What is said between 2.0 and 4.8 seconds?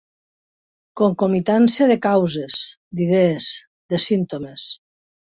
causes, d'idees, de símptomes.